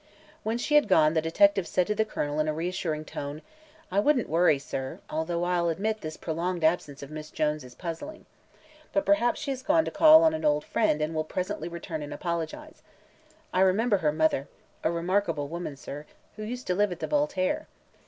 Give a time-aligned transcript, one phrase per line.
[0.41, 3.43] When she had gone the detective said to the Colonel in a reassuring tone:
[3.91, 8.25] "I wouldn't worry, sir, although I'll admit this prolonged absence of Miss Jones is puzzling.
[8.93, 12.01] But perhaps she has gone to call on an old friend and will presently return
[12.01, 12.81] and apologize.
[13.53, 14.47] I remember her mother
[14.83, 17.67] a remarkable woman, sir who used to live at the Voltaire.